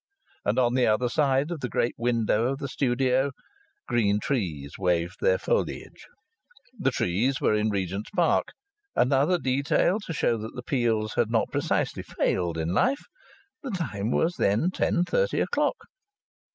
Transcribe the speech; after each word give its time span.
And 0.43 0.57
on 0.57 0.73
the 0.73 0.87
other 0.87 1.09
side 1.09 1.51
of 1.51 1.59
the 1.59 1.69
great 1.69 1.93
window 1.95 2.45
of 2.45 2.57
the 2.57 2.67
studio 2.67 3.29
green 3.87 4.19
trees 4.19 4.75
waved 4.79 5.17
their 5.21 5.37
foliage. 5.37 6.07
The 6.79 6.89
trees 6.89 7.39
were 7.39 7.53
in 7.53 7.69
Regent's 7.69 8.09
Park. 8.09 8.47
Another 8.95 9.37
detail 9.37 9.99
to 9.99 10.11
show 10.11 10.39
that 10.39 10.55
the 10.55 10.63
Peels 10.63 11.13
had 11.13 11.29
not 11.29 11.51
precisely 11.51 12.01
failed 12.01 12.57
in 12.57 12.69
life: 12.69 13.03
the 13.61 13.69
time 13.69 14.09
was 14.09 14.37
then 14.37 14.71
ten 14.71 15.03
thirty 15.05 15.39
o'clock! 15.39 15.75